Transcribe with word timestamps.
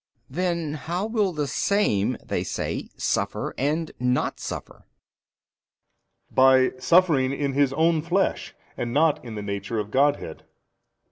B. 0.31 0.37
Then 0.37 0.73
how 0.87 1.05
will 1.05 1.31
the 1.31 1.45
Same 1.45 2.17
(they 2.25 2.43
say) 2.43 2.89
suffer 2.97 3.53
and 3.55 3.91
not 3.99 4.39
suffer 4.39 4.85
74? 6.31 6.31
A. 6.31 6.33
By 6.71 6.79
suffering 6.79 7.31
in 7.31 7.53
His 7.53 7.71
own 7.73 8.01
flesh 8.01 8.55
and 8.75 8.95
not 8.95 9.23
in 9.23 9.35
the 9.35 9.43
Nature 9.43 9.77
of 9.77 9.91
Godhead. 9.91 10.43